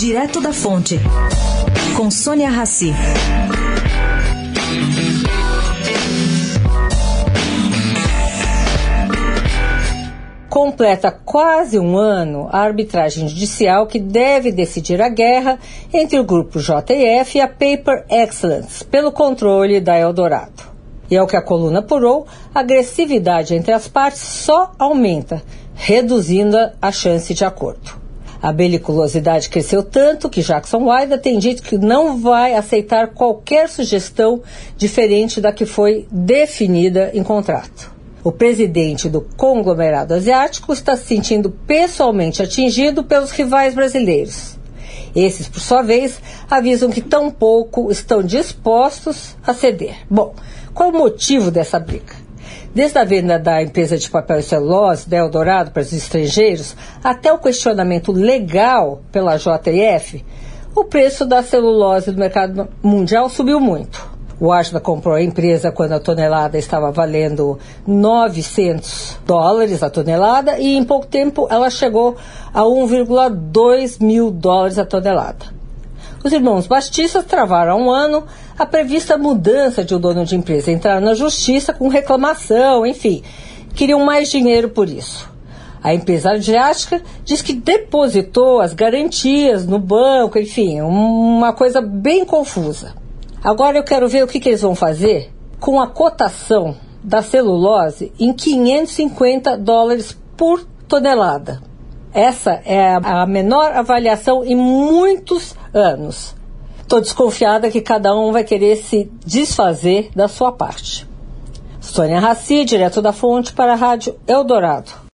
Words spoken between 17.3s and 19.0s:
e a Paper Excellence